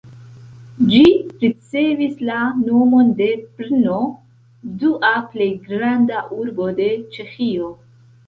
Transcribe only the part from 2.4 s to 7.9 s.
nomon de Brno, dua plej granda urbo de Ĉeĥio.